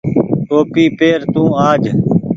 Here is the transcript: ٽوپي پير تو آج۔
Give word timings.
ٽوپي 0.47 0.85
پير 0.97 1.19
تو 1.33 1.41
آج۔ 1.69 1.81